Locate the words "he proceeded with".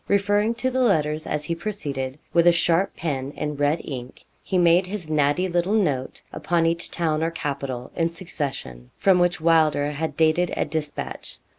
1.45-2.47